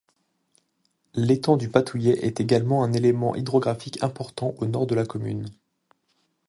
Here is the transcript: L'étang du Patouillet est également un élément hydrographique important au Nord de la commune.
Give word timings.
L'étang 1.13 1.57
du 1.57 1.69
Patouillet 1.69 2.25
est 2.25 2.39
également 2.39 2.83
un 2.83 2.91
élément 2.91 3.35
hydrographique 3.35 4.01
important 4.01 4.55
au 4.57 4.65
Nord 4.65 4.87
de 4.87 4.95
la 4.95 5.05
commune. 5.05 5.45